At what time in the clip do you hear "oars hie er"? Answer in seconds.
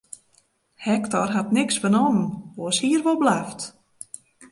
2.61-3.05